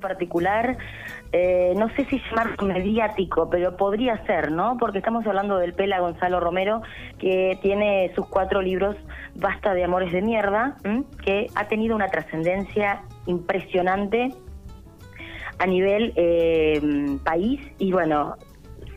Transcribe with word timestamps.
particular, 0.00 0.76
eh, 1.32 1.74
no 1.76 1.88
sé 1.90 2.04
si 2.06 2.20
llamarlo 2.30 2.66
mediático, 2.66 3.48
pero 3.50 3.76
podría 3.76 4.24
ser, 4.26 4.50
¿no? 4.50 4.76
Porque 4.78 4.98
estamos 4.98 5.26
hablando 5.26 5.58
del 5.58 5.74
Pela 5.74 6.00
Gonzalo 6.00 6.40
Romero, 6.40 6.82
que 7.18 7.58
tiene 7.62 8.10
sus 8.14 8.26
cuatro 8.26 8.62
libros, 8.62 8.96
Basta 9.34 9.74
de 9.74 9.84
Amores 9.84 10.12
de 10.12 10.22
Mierda, 10.22 10.76
que 11.24 11.46
ha 11.54 11.68
tenido 11.68 11.94
una 11.94 12.08
trascendencia 12.08 13.02
impresionante 13.26 14.34
a 15.58 15.66
nivel 15.66 16.12
eh, 16.16 17.18
país 17.24 17.60
y 17.78 17.92
bueno, 17.92 18.36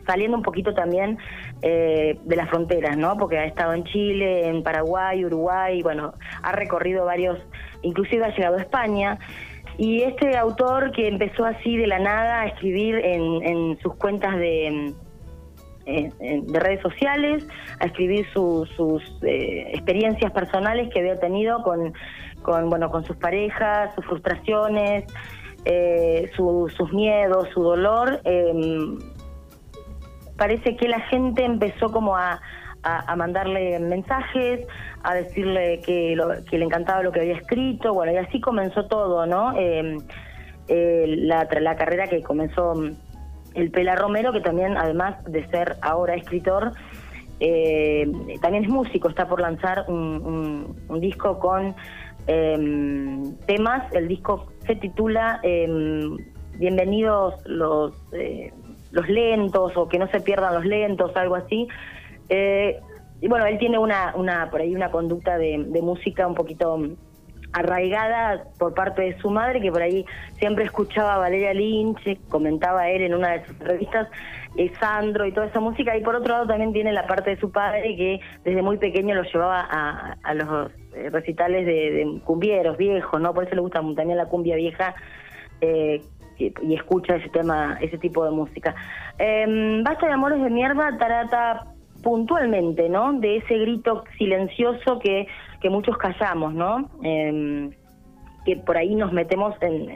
saliendo 0.06 0.36
un 0.36 0.42
poquito 0.42 0.72
también 0.74 1.18
eh, 1.62 2.18
de 2.24 2.36
las 2.36 2.48
fronteras, 2.48 2.96
¿no? 2.96 3.16
Porque 3.16 3.38
ha 3.38 3.44
estado 3.44 3.74
en 3.74 3.84
Chile, 3.84 4.48
en 4.48 4.62
Paraguay, 4.62 5.24
Uruguay, 5.24 5.82
bueno, 5.82 6.14
ha 6.42 6.52
recorrido 6.52 7.04
varios, 7.04 7.38
inclusive 7.82 8.24
ha 8.24 8.34
llegado 8.34 8.56
a 8.56 8.60
España. 8.60 9.18
Y 9.78 10.02
este 10.02 10.36
autor 10.36 10.92
que 10.92 11.08
empezó 11.08 11.44
así 11.44 11.76
de 11.76 11.86
la 11.86 11.98
nada 11.98 12.42
a 12.42 12.46
escribir 12.46 12.96
en, 12.96 13.78
sus 13.80 13.94
cuentas 13.96 14.36
de, 14.36 14.94
de 15.84 16.60
redes 16.60 16.80
sociales, 16.80 17.46
a 17.80 17.86
escribir 17.86 18.26
sus 18.32 18.68
eh, 19.22 19.70
experiencias 19.72 20.32
personales 20.32 20.88
que 20.92 21.00
había 21.00 21.18
tenido 21.20 21.62
con, 21.62 21.92
con, 22.42 22.70
bueno, 22.70 22.90
con 22.90 23.04
sus 23.04 23.16
parejas, 23.16 23.94
sus 23.94 24.04
frustraciones, 24.06 25.04
eh, 25.64 26.30
sus 26.36 26.92
miedos, 26.92 27.48
su 27.52 27.62
dolor. 27.62 28.20
Em, 28.24 28.98
parece 30.36 30.76
que 30.76 30.88
la 30.88 31.00
gente 31.00 31.44
empezó 31.44 31.90
como 31.90 32.16
a, 32.16 32.40
a, 32.86 33.16
mandarle 33.16 33.78
mensajes, 33.80 34.66
a 35.02 35.14
decirle 35.14 35.80
que, 35.84 36.16
que 36.48 36.58
le 36.58 36.64
encantaba 36.64 37.02
lo 37.02 37.12
que 37.12 37.20
había 37.20 37.34
escrito, 37.34 37.92
bueno, 37.92 38.12
y 38.12 38.16
así 38.16 38.40
comenzó 38.40 38.86
todo, 38.86 39.26
¿no? 39.26 39.58
Eh, 39.58 39.98
eh, 40.68 41.04
la, 41.18 41.48
la 41.60 41.76
carrera 41.76 42.06
que 42.06 42.22
comenzó 42.22 42.74
mm, 42.74 42.90
el 43.54 43.70
Pela 43.70 43.96
Romero, 43.96 44.32
que 44.32 44.40
también, 44.40 44.76
además 44.76 45.22
de 45.24 45.46
ser 45.48 45.76
ahora 45.82 46.14
escritor, 46.14 46.72
eh, 47.40 48.10
también 48.40 48.64
es 48.64 48.70
músico, 48.70 49.08
está 49.08 49.26
por 49.26 49.40
lanzar 49.40 49.84
un, 49.88 50.76
un, 50.88 51.00
disco 51.00 51.38
con 51.38 51.74
em, 52.26 53.36
temas, 53.46 53.92
el 53.92 54.08
disco 54.08 54.46
se 54.66 54.76
titula 54.76 55.40
Bienvenidos 56.58 57.34
los, 57.44 57.92
los 58.90 59.08
lentos 59.10 59.76
o 59.76 59.88
que 59.88 59.98
no 59.98 60.08
se 60.08 60.20
pierdan 60.20 60.54
los 60.54 60.64
lentos, 60.64 61.14
algo 61.16 61.34
así. 61.34 61.68
Eh, 62.28 62.80
y 63.20 63.28
bueno, 63.28 63.46
él 63.46 63.58
tiene 63.58 63.78
una, 63.78 64.14
una 64.16 64.50
por 64.50 64.60
ahí 64.60 64.74
una 64.74 64.90
conducta 64.90 65.38
de, 65.38 65.58
música 65.82 66.26
un 66.26 66.34
poquito 66.34 66.78
arraigada 67.52 68.44
por 68.58 68.74
parte 68.74 69.02
de 69.02 69.18
su 69.18 69.30
madre, 69.30 69.60
que 69.60 69.72
por 69.72 69.80
ahí 69.80 70.04
siempre 70.38 70.64
escuchaba 70.64 71.14
a 71.14 71.18
Valeria 71.18 71.54
Lynch, 71.54 72.18
comentaba 72.28 72.90
él 72.90 73.02
en 73.02 73.14
una 73.14 73.30
de 73.30 73.46
sus 73.46 73.58
revistas, 73.60 74.08
eh, 74.56 74.70
Sandro 74.78 75.24
y 75.26 75.32
toda 75.32 75.46
esa 75.46 75.60
música, 75.60 75.96
y 75.96 76.02
por 76.02 76.16
otro 76.16 76.34
lado 76.34 76.46
también 76.46 76.72
tiene 76.74 76.92
la 76.92 77.06
parte 77.06 77.30
de 77.30 77.40
su 77.40 77.50
padre 77.50 77.96
que 77.96 78.20
desde 78.44 78.60
muy 78.60 78.76
pequeño 78.76 79.14
lo 79.14 79.22
llevaba 79.22 79.66
a, 79.70 80.16
a 80.22 80.34
los 80.34 80.70
eh, 80.94 81.08
recitales 81.10 81.64
de, 81.64 82.20
cumbieros 82.24 82.76
viejos, 82.76 83.20
¿no? 83.20 83.32
Por 83.32 83.44
eso 83.44 83.54
le 83.54 83.62
gusta 83.62 83.80
también 83.80 84.18
la 84.18 84.26
cumbia 84.26 84.56
vieja, 84.56 84.94
eh, 85.62 86.02
y 86.38 86.74
escucha 86.74 87.16
ese 87.16 87.28
tema, 87.30 87.78
ese 87.80 87.98
tipo 87.98 88.24
de 88.24 88.30
música. 88.30 88.74
Eh, 89.18 89.80
Basta 89.82 90.06
de 90.06 90.12
Amores 90.12 90.42
de 90.42 90.50
Mierda 90.50 90.96
trata 90.98 91.66
puntualmente, 92.06 92.88
¿no? 92.88 93.14
De 93.14 93.38
ese 93.38 93.58
grito 93.58 94.04
silencioso 94.16 95.00
que, 95.00 95.26
que 95.60 95.68
muchos 95.70 95.96
callamos, 95.96 96.54
¿no? 96.54 96.88
Em, 97.02 97.72
que 98.44 98.54
por 98.58 98.76
ahí 98.76 98.94
nos 98.94 99.12
metemos 99.12 99.60
en, 99.60 99.90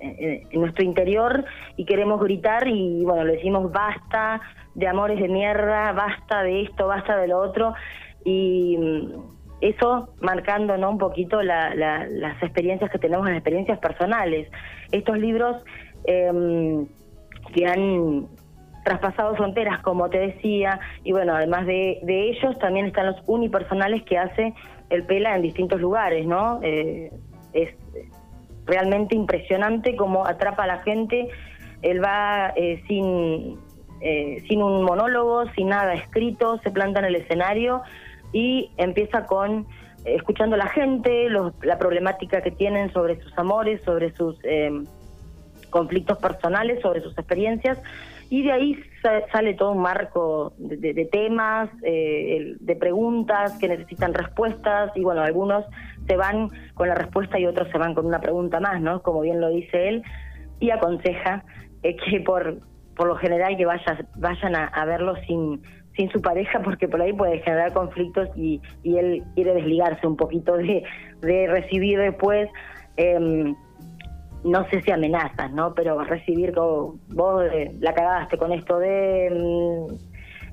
en, 0.00 0.60
nuestro 0.60 0.84
interior 0.84 1.44
y 1.76 1.84
queremos 1.84 2.20
gritar 2.20 2.66
y, 2.66 3.04
bueno, 3.04 3.22
le 3.22 3.34
decimos 3.34 3.70
basta 3.70 4.40
de 4.74 4.88
amores 4.88 5.20
de 5.20 5.28
mierda, 5.28 5.92
basta 5.92 6.42
de 6.42 6.62
esto, 6.62 6.88
basta 6.88 7.16
de 7.16 7.28
lo 7.28 7.38
otro. 7.38 7.74
Y 8.24 8.76
mm, 8.76 9.12
eso 9.60 10.08
marcando 10.20 10.76
¿no? 10.76 10.90
un 10.90 10.98
poquito 10.98 11.42
las 11.44 12.42
experiencias 12.42 12.90
que 12.90 12.98
tenemos, 12.98 13.24
las 13.24 13.36
experiencias 13.36 13.78
personales. 13.78 14.50
Estos 14.90 15.16
libros 15.16 15.64
eh, 16.06 16.84
que 17.54 17.66
han 17.66 18.26
traspasado 18.84 19.34
fronteras, 19.36 19.80
como 19.82 20.08
te 20.10 20.18
decía, 20.18 20.80
y 21.04 21.12
bueno, 21.12 21.34
además 21.34 21.66
de, 21.66 22.00
ellos 22.06 22.58
también 22.58 22.86
están 22.86 23.06
los 23.06 23.16
unipersonales 23.26 24.02
que 24.02 24.18
hace 24.18 24.54
el 24.90 25.04
Pela 25.04 25.36
en 25.36 25.42
distintos 25.42 25.80
lugares, 25.80 26.26
¿no? 26.26 26.60
Eh, 26.62 27.12
es 27.52 27.74
realmente 28.66 29.14
impresionante 29.14 29.96
cómo 29.96 30.26
atrapa 30.26 30.64
a 30.64 30.66
la 30.66 30.78
gente, 30.78 31.28
él 31.82 32.02
va 32.02 32.52
eh, 32.56 32.82
sin, 32.86 33.58
eh, 34.00 34.42
sin 34.48 34.62
un 34.62 34.84
monólogo, 34.84 35.46
sin 35.54 35.68
nada 35.68 35.94
escrito, 35.94 36.58
se 36.58 36.70
planta 36.70 37.00
en 37.00 37.06
el 37.06 37.16
escenario 37.16 37.82
y 38.32 38.70
empieza 38.76 39.26
con 39.26 39.66
escuchando 40.04 40.56
a 40.56 40.58
la 40.58 40.66
gente, 40.66 41.28
la 41.62 41.78
problemática 41.78 42.40
que 42.40 42.50
tienen 42.50 42.92
sobre 42.92 43.20
sus 43.20 43.38
amores, 43.38 43.80
sobre 43.84 44.12
sus 44.16 44.36
conflictos 45.70 46.18
personales, 46.18 46.82
sobre 46.82 47.02
sus 47.02 47.16
experiencias 47.16 47.78
y 48.32 48.42
de 48.44 48.50
ahí 48.50 48.82
sale 49.30 49.52
todo 49.52 49.72
un 49.72 49.82
marco 49.82 50.54
de, 50.56 51.06
temas, 51.12 51.68
eh, 51.82 52.54
de 52.58 52.76
preguntas 52.76 53.58
que 53.58 53.68
necesitan 53.68 54.14
respuestas 54.14 54.90
y 54.96 55.02
bueno, 55.02 55.20
algunos 55.20 55.66
se 56.06 56.16
van 56.16 56.48
con 56.72 56.88
la 56.88 56.94
respuesta 56.94 57.38
y 57.38 57.44
otros 57.44 57.68
se 57.70 57.76
van 57.76 57.92
con 57.92 58.06
una 58.06 58.22
pregunta 58.22 58.58
más, 58.58 58.80
¿no? 58.80 59.02
Como 59.02 59.20
bien 59.20 59.38
lo 59.38 59.50
dice 59.50 59.86
él, 59.86 60.02
y 60.60 60.70
aconseja 60.70 61.44
eh, 61.82 61.94
que 61.94 62.20
por, 62.20 62.60
por 62.96 63.08
lo 63.08 63.16
general 63.16 63.54
que 63.58 63.66
vayas, 63.66 64.02
vayan 64.16 64.56
a, 64.56 64.84
verlo 64.86 65.14
sin, 65.26 65.60
sin 65.94 66.10
su 66.10 66.22
pareja 66.22 66.62
porque 66.62 66.88
por 66.88 67.02
ahí 67.02 67.12
puede 67.12 67.40
generar 67.40 67.74
conflictos 67.74 68.30
y, 68.34 68.62
y 68.82 68.96
él 68.96 69.24
quiere 69.34 69.52
desligarse 69.52 70.06
un 70.06 70.16
poquito 70.16 70.56
de, 70.56 70.84
de 71.20 71.48
recibir 71.48 71.98
después. 71.98 72.48
Eh, 72.96 73.54
no 74.44 74.68
sé 74.68 74.82
si 74.82 74.90
amenazas, 74.90 75.52
¿no? 75.52 75.74
Pero 75.74 76.02
recibir 76.04 76.52
como 76.52 76.96
vos 77.08 77.44
eh, 77.52 77.72
la 77.80 77.94
cagaste 77.94 78.36
con 78.36 78.52
esto 78.52 78.78
mm, 78.78 79.94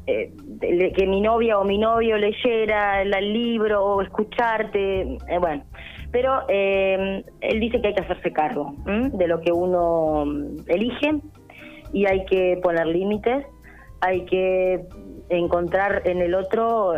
eh, 0.07 0.31
de, 0.35 0.91
que 0.93 1.07
mi 1.07 1.21
novia 1.21 1.57
o 1.57 1.63
mi 1.63 1.77
novio 1.77 2.17
leyera 2.17 3.01
el, 3.01 3.33
libro 3.33 3.83
o 3.83 4.01
escucharte, 4.01 5.01
eh, 5.01 5.37
bueno. 5.39 5.63
Pero 6.11 6.41
él 6.47 7.59
dice 7.59 7.79
que 7.79 7.89
hay 7.89 7.93
que 7.93 8.01
hacerse 8.01 8.33
cargo 8.33 8.73
de 8.85 9.27
lo 9.27 9.41
que 9.41 9.51
uno 9.51 10.25
mm, 10.25 10.55
elige 10.67 11.19
y 11.93 12.07
hay 12.07 12.25
que 12.25 12.59
poner 12.63 12.87
límites, 12.87 13.45
hay 14.01 14.25
que 14.25 14.85
encontrar 15.29 16.01
en 16.05 16.21
el 16.21 16.33
otro 16.33 16.93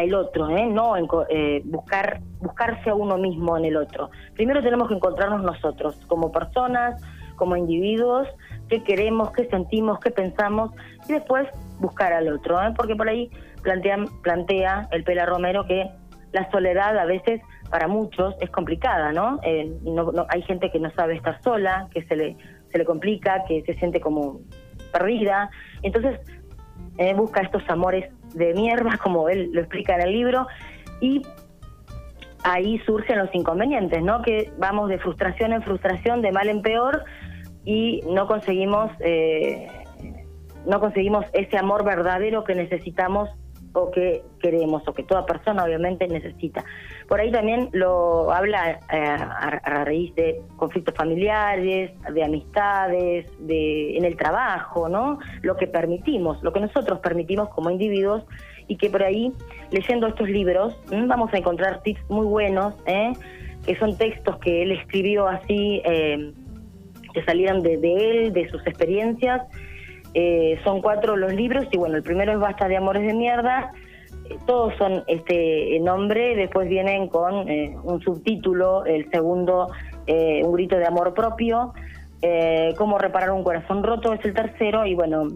el 0.00 0.14
otro, 0.14 0.48
¿eh? 0.48 0.66
no 0.66 0.94
eh, 1.28 1.62
buscar 1.64 2.20
buscarse 2.40 2.90
a 2.90 2.94
uno 2.94 3.18
mismo 3.18 3.56
en 3.56 3.64
el 3.64 3.76
otro. 3.76 4.10
Primero 4.34 4.62
tenemos 4.62 4.88
que 4.88 4.94
encontrarnos 4.94 5.42
nosotros 5.42 6.00
como 6.06 6.32
personas, 6.32 7.02
como 7.36 7.56
individuos, 7.56 8.28
qué 8.68 8.82
queremos, 8.82 9.32
qué 9.32 9.46
sentimos, 9.48 9.98
qué 10.00 10.10
pensamos 10.10 10.70
y 11.08 11.12
después 11.12 11.48
buscar 11.78 12.12
al 12.12 12.32
otro, 12.32 12.62
¿eh? 12.62 12.72
porque 12.76 12.94
por 12.94 13.08
ahí 13.08 13.30
plantea, 13.62 14.88
el 14.90 15.04
Pela 15.04 15.26
Romero 15.26 15.66
que 15.66 15.90
la 16.32 16.50
soledad 16.50 16.96
a 16.98 17.04
veces 17.04 17.40
para 17.70 17.88
muchos 17.88 18.34
es 18.40 18.50
complicada, 18.50 19.12
¿no? 19.12 19.38
Eh, 19.42 19.72
no, 19.82 20.12
hay 20.28 20.42
gente 20.42 20.70
que 20.70 20.78
no 20.78 20.90
sabe 20.92 21.14
estar 21.14 21.42
sola, 21.42 21.88
que 21.92 22.02
se 22.04 22.16
le 22.16 22.36
se 22.70 22.78
le 22.78 22.84
complica, 22.86 23.44
que 23.46 23.62
se 23.64 23.74
siente 23.74 24.00
como 24.00 24.40
perdida, 24.92 25.50
entonces 25.82 26.18
eh, 26.98 27.14
busca 27.14 27.40
estos 27.40 27.62
amores 27.68 28.10
de 28.34 28.54
mierda, 28.54 28.98
como 29.02 29.28
él 29.28 29.50
lo 29.52 29.60
explica 29.60 29.94
en 29.96 30.02
el 30.02 30.12
libro, 30.12 30.46
y 31.00 31.22
ahí 32.44 32.78
surgen 32.80 33.18
los 33.18 33.34
inconvenientes, 33.34 34.02
¿no? 34.02 34.22
Que 34.22 34.52
vamos 34.58 34.88
de 34.88 34.98
frustración 34.98 35.52
en 35.52 35.62
frustración, 35.62 36.22
de 36.22 36.32
mal 36.32 36.48
en 36.48 36.62
peor, 36.62 37.04
y 37.64 38.00
no 38.08 38.26
conseguimos, 38.26 38.90
eh, 39.00 39.68
no 40.66 40.80
conseguimos 40.80 41.24
ese 41.32 41.56
amor 41.56 41.84
verdadero 41.84 42.44
que 42.44 42.54
necesitamos 42.54 43.30
o 43.74 43.90
que 43.90 44.22
queremos 44.40 44.86
o 44.86 44.92
que 44.92 45.02
toda 45.02 45.24
persona 45.26 45.64
obviamente 45.64 46.06
necesita. 46.06 46.64
Por 47.08 47.20
ahí 47.20 47.30
también 47.30 47.68
lo 47.72 48.32
habla 48.32 48.80
eh, 48.92 48.98
a, 48.98 49.84
raíz 49.84 50.14
de 50.14 50.40
conflictos 50.56 50.94
familiares, 50.94 51.92
de 52.12 52.24
amistades, 52.24 53.26
de 53.38 53.96
en 53.96 54.04
el 54.04 54.16
trabajo, 54.16 54.88
¿no? 54.88 55.18
Lo 55.42 55.56
que 55.56 55.66
permitimos, 55.66 56.42
lo 56.42 56.52
que 56.52 56.60
nosotros 56.60 57.00
permitimos 57.00 57.48
como 57.50 57.70
individuos 57.70 58.24
y 58.68 58.76
que 58.76 58.90
por 58.90 59.02
ahí 59.02 59.32
leyendo 59.70 60.06
estos 60.06 60.28
libros 60.28 60.78
vamos 60.90 61.32
a 61.34 61.38
encontrar 61.38 61.82
tips 61.82 62.02
muy 62.08 62.26
buenos, 62.26 62.74
¿eh? 62.86 63.12
que 63.66 63.76
son 63.76 63.96
textos 63.96 64.38
que 64.38 64.62
él 64.62 64.72
escribió 64.72 65.28
así, 65.28 65.82
eh, 65.84 66.32
que 67.12 67.24
salieron 67.24 67.62
de, 67.62 67.76
de 67.76 67.94
él, 67.94 68.32
de 68.32 68.48
sus 68.48 68.66
experiencias 68.66 69.42
eh, 70.14 70.60
son 70.64 70.82
cuatro 70.82 71.16
los 71.16 71.32
libros 71.32 71.66
y 71.70 71.78
bueno, 71.78 71.96
el 71.96 72.02
primero 72.02 72.32
es 72.32 72.38
Basta 72.38 72.68
de 72.68 72.76
Amores 72.76 73.06
de 73.06 73.14
Mierda. 73.14 73.72
Eh, 74.28 74.38
todos 74.46 74.74
son 74.76 75.04
este 75.06 75.78
nombre, 75.80 76.36
después 76.36 76.68
vienen 76.68 77.08
con 77.08 77.48
eh, 77.48 77.76
un 77.82 78.00
subtítulo, 78.00 78.84
el 78.84 79.10
segundo 79.10 79.70
eh, 80.06 80.42
Un 80.44 80.52
grito 80.52 80.76
de 80.76 80.86
amor 80.86 81.14
propio, 81.14 81.72
Cómo 82.76 82.98
reparar 82.98 83.32
un 83.32 83.42
corazón 83.42 83.82
roto 83.82 84.12
es 84.12 84.24
el 84.24 84.32
tercero. 84.32 84.86
Y 84.86 84.94
bueno, 84.94 85.26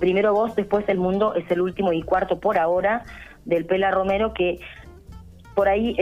Primero 0.00 0.32
vos, 0.32 0.56
después 0.56 0.88
el 0.88 0.98
mundo 0.98 1.34
es 1.34 1.48
el 1.50 1.60
último 1.60 1.92
y 1.92 2.02
cuarto 2.02 2.40
por 2.40 2.58
ahora 2.58 3.04
del 3.44 3.66
Pela 3.66 3.90
Romero 3.90 4.32
que 4.32 4.58
por 5.54 5.68
ahí 5.68 5.94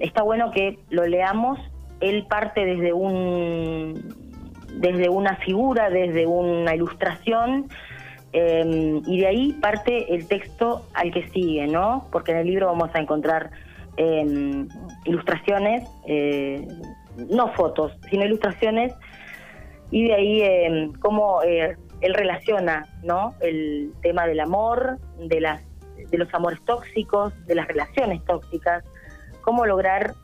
está 0.00 0.22
bueno 0.22 0.50
que 0.52 0.78
lo 0.90 1.04
leamos, 1.04 1.58
él 2.00 2.26
parte 2.28 2.64
desde 2.64 2.92
un 2.92 4.25
desde 4.76 5.08
una 5.08 5.36
figura, 5.36 5.90
desde 5.90 6.26
una 6.26 6.74
ilustración, 6.74 7.68
em, 8.32 9.02
y 9.06 9.20
de 9.20 9.26
ahí 9.26 9.52
parte 9.54 10.14
el 10.14 10.26
texto 10.28 10.86
al 10.94 11.10
que 11.10 11.28
sigue, 11.30 11.66
¿no? 11.66 12.06
Porque 12.12 12.32
en 12.32 12.38
el 12.38 12.46
libro 12.46 12.66
vamos 12.66 12.90
a 12.94 12.98
encontrar 12.98 13.50
em, 13.98 14.68
ilustraciones, 15.06 15.88
eh, 16.06 16.68
no 17.30 17.48
fotos, 17.54 17.96
sino 18.10 18.26
ilustraciones, 18.26 18.92
y 19.90 20.08
de 20.08 20.14
ahí 20.14 20.42
em, 20.42 20.92
cómo 21.00 21.42
eh, 21.42 21.78
él 22.02 22.14
relaciona, 22.14 22.86
¿no? 23.02 23.34
El 23.40 23.92
tema 24.02 24.26
del 24.26 24.40
amor, 24.40 24.98
de 25.18 25.40
las 25.40 25.62
de 26.10 26.18
los 26.18 26.32
amores 26.34 26.62
tóxicos, 26.64 27.32
de 27.46 27.54
las 27.54 27.66
relaciones 27.66 28.22
tóxicas, 28.24 28.84
cómo 29.42 29.66
lograr 29.66 30.14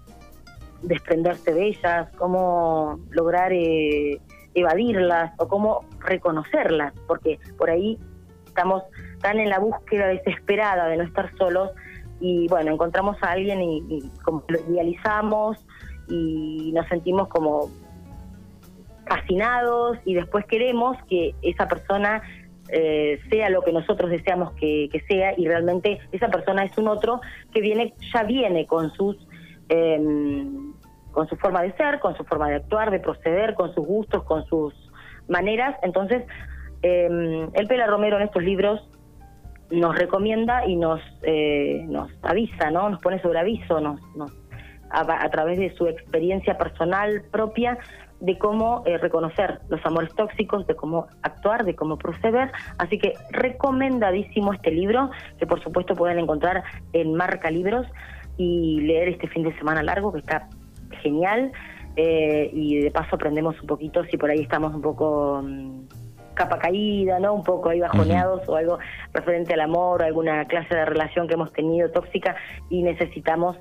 desprenderse 0.83 1.55
de 1.55 1.69
ellas, 1.69 2.09
cómo 2.19 3.01
lograr 3.11 3.53
eh, 3.53 4.21
evadirlas 4.55 5.33
o 5.39 5.49
cómo 5.49 5.85
reconocerlas, 6.01 6.93
porque 7.07 7.39
por 7.57 7.71
ahí 7.71 7.99
estamos 8.47 8.83
tan 9.21 9.39
en 9.39 9.49
la 9.49 9.59
búsqueda 9.59 10.09
desesperada 10.09 10.87
de 10.89 10.99
no 10.99 11.05
estar 11.05 11.35
solos 11.37 11.71
y 12.21 12.47
bueno, 12.49 12.73
encontramos 12.73 13.17
a 13.23 13.33
alguien 13.33 13.63
y, 13.63 14.11
como 14.23 14.45
lo 14.49 14.59
idealizamos 14.71 15.59
y 16.09 16.71
nos 16.75 16.87
sentimos 16.89 17.29
como 17.29 17.71
fascinados 19.07 19.99
y 20.05 20.15
después 20.15 20.45
queremos 20.47 20.97
que 21.09 21.35
esa 21.43 21.67
persona 21.67 22.23
eh, 22.69 23.21
sea 23.31 23.51
lo 23.51 23.63
que 23.63 23.73
nosotros 23.73 24.11
deseamos 24.11 24.53
que, 24.53 24.89
sea 25.09 25.35
y 25.37 25.47
realmente 25.47 25.99
esa 26.13 26.29
persona 26.29 26.65
es 26.65 26.77
un 26.79 26.89
otro 26.89 27.21
que 27.53 27.61
viene 27.61 27.95
ya 28.15 28.23
viene 28.23 28.67
con 28.67 28.93
sus 28.93 29.17
eh, 29.69 30.01
con 31.13 31.29
su 31.29 31.37
forma 31.37 31.63
de 31.63 31.73
ser, 31.73 32.01
con 32.01 32.17
su 32.17 32.25
forma 32.25 32.49
de 32.49 32.57
actuar, 32.57 32.91
de 32.91 33.01
proceder, 33.01 33.55
con 33.55 33.75
sus 33.75 33.87
gustos, 33.87 34.25
con 34.25 34.45
sus 34.47 34.75
maneras. 35.29 35.77
Entonces, 35.83 36.25
eh, 36.83 37.49
el 37.53 37.67
Pela 37.69 37.87
Romero 37.87 38.17
en 38.17 38.25
estos 38.25 38.43
libros 38.43 38.89
nos 39.71 39.97
recomienda 39.97 40.67
y 40.67 40.77
nos 40.77 41.01
eh, 41.23 41.85
nos 41.89 42.11
avisa, 42.23 42.71
¿no? 42.71 42.91
Nos 42.91 43.01
pone 43.01 43.21
sobre 43.23 43.39
aviso, 43.39 43.81
nos, 43.81 44.01
nos 44.15 44.33
a, 44.91 45.31
través 45.31 45.59
de 45.59 45.75
su 45.75 45.87
experiencia 45.87 46.59
personal 46.59 47.23
propia 47.31 47.79
de 48.21 48.39
cómo 48.39 48.83
eh, 48.87 48.99
reconocer 48.99 49.61
los 49.69 49.85
amores 49.85 50.15
tóxicos, 50.15 50.67
de 50.67 50.77
cómo 50.77 51.09
actuar, 51.23 51.65
de 51.65 51.75
cómo 51.75 51.97
proceder. 51.97 52.53
Así 52.79 52.99
que 52.99 53.15
recomendadísimo 53.31 54.53
este 54.53 54.71
libro, 54.71 55.11
que 55.39 55.47
por 55.47 55.63
supuesto 55.63 55.97
pueden 55.97 56.19
encontrar 56.19 56.63
en 56.93 57.15
Marca 57.15 57.51
Libros 57.51 57.87
y 58.37 58.81
leer 58.83 59.09
este 59.09 59.27
fin 59.29 59.43
de 59.43 59.57
semana 59.59 59.83
largo, 59.83 60.13
que 60.13 60.21
está 60.21 60.49
genial 60.97 61.53
eh, 61.97 62.51
y 62.53 62.81
de 62.81 62.91
paso 62.91 63.17
aprendemos 63.17 63.61
un 63.61 63.67
poquito 63.67 64.05
si 64.05 64.17
por 64.17 64.31
ahí 64.31 64.41
estamos 64.41 64.75
un 64.75 64.83
poco 64.83 65.43
mm, 65.43 65.83
capa 66.35 66.59
caída, 66.59 67.19
¿no? 67.19 67.35
Un 67.35 67.43
poco 67.43 67.69
ahí 67.69 67.81
bajoneados 67.81 68.49
o 68.49 68.57
algo 68.57 68.79
referente 69.13 69.55
al 69.55 69.61
amor 69.61 70.03
o 70.03 70.05
alguna 70.05 70.45
clase 70.47 70.75
de 70.75 70.85
relación 70.85 71.29
que 71.29 71.35
hemos 71.35 71.53
tenido 71.53 71.91
tóxica 71.91 72.37
y 72.71 72.83
necesitamos 72.83 73.57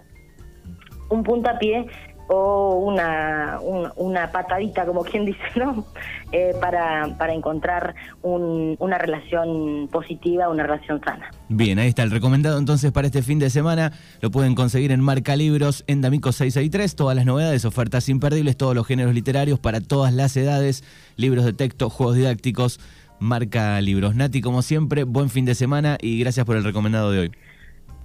un 1.09 1.23
puntapié 1.23 1.87
o 2.33 2.75
una, 2.75 3.59
una 3.97 4.31
patadita, 4.31 4.85
como 4.85 5.03
quien 5.03 5.25
dice, 5.25 5.41
¿no? 5.57 5.85
Eh, 6.31 6.53
para, 6.61 7.17
para 7.17 7.33
encontrar 7.33 7.93
una 8.21 8.97
relación 8.97 9.89
positiva, 9.91 10.47
una 10.47 10.63
relación 10.63 11.01
sana. 11.03 11.29
Bien, 11.49 11.77
ahí 11.77 11.89
está 11.89 12.03
el 12.03 12.11
recomendado 12.11 12.57
entonces 12.57 12.93
para 12.93 13.07
este 13.07 13.21
fin 13.21 13.37
de 13.37 13.49
semana. 13.49 13.91
Lo 14.21 14.31
pueden 14.31 14.55
conseguir 14.55 14.93
en 14.93 15.01
Marca 15.01 15.35
Libros, 15.35 15.83
en 15.87 15.99
D'Amico 15.99 16.31
663. 16.31 16.95
Todas 16.95 17.17
las 17.17 17.25
novedades, 17.25 17.65
ofertas 17.65 18.07
imperdibles, 18.07 18.55
todos 18.55 18.75
los 18.75 18.87
géneros 18.87 19.13
literarios 19.13 19.59
para 19.59 19.81
todas 19.81 20.13
las 20.13 20.37
edades, 20.37 20.85
libros 21.17 21.43
de 21.43 21.51
texto, 21.51 21.89
juegos 21.89 22.15
didácticos. 22.15 22.79
Marca 23.19 23.79
Libros. 23.81 24.15
Nati, 24.15 24.41
como 24.41 24.61
siempre, 24.61 25.03
buen 25.03 25.29
fin 25.29 25.45
de 25.45 25.53
semana 25.53 25.97
y 26.01 26.17
gracias 26.19 26.45
por 26.45 26.55
el 26.55 26.63
recomendado 26.63 27.11
de 27.11 27.19
hoy. 27.19 27.31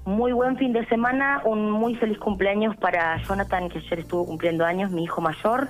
Muy 0.07 0.31
buen 0.31 0.57
fin 0.57 0.73
de 0.73 0.87
semana, 0.87 1.43
un 1.45 1.69
muy 1.69 1.97
feliz 1.97 2.17
cumpleaños 2.19 2.77
para 2.77 3.21
Jonathan, 3.25 3.69
que 3.69 3.79
ayer 3.79 3.99
estuvo 3.99 4.25
cumpliendo 4.25 4.65
años, 4.65 4.93
mi 4.93 5.03
hijo 5.03 5.21
mayor. 5.21 5.69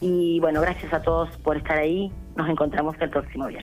Y 0.00 0.40
bueno, 0.40 0.62
gracias 0.62 0.94
a 0.94 1.02
todos 1.02 1.36
por 1.36 1.58
estar 1.58 1.76
ahí. 1.76 2.10
Nos 2.36 2.48
encontramos 2.48 2.96
el 3.00 3.10
próximo 3.10 3.48
viernes. 3.48 3.54